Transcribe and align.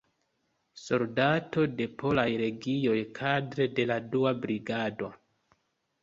Soldato 0.83 1.65
de 1.81 1.85
Polaj 2.01 2.23
Legioj 2.41 2.95
kadre 3.19 3.67
de 3.81 3.85
la 3.91 3.99
Dua 4.15 4.31
Brigado. 4.47 5.11